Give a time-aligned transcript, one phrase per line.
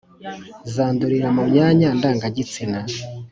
[0.73, 2.79] zandurira mu myanya ndangagitsina